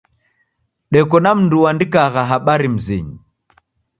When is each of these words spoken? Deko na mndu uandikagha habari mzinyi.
Deko 0.91 1.17
na 1.23 1.31
mndu 1.37 1.57
uandikagha 1.59 2.21
habari 2.31 2.67
mzinyi. 2.75 3.17